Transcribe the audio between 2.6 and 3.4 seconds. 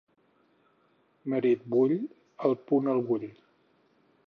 punt el vull.